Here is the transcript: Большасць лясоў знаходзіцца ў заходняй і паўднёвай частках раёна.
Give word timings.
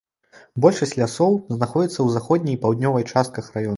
Большасць 0.63 0.95
лясоў 1.01 1.37
знаходзіцца 1.57 1.93
ў 2.03 2.07
заходняй 2.17 2.57
і 2.59 2.61
паўднёвай 2.65 3.09
частках 3.13 3.53
раёна. 3.59 3.69